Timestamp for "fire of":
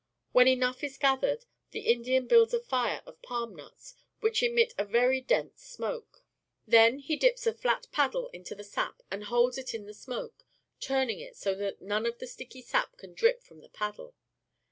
2.59-3.21